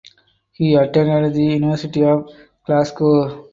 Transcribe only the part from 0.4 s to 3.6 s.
He attended the University of Glasgow.